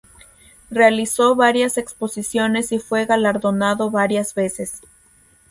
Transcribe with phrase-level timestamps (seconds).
[0.71, 4.81] Realizó varias exposiciones y fue galardonado varias veces.